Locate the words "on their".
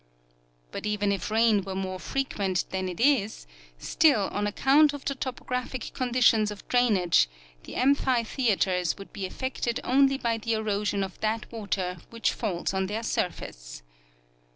12.73-13.01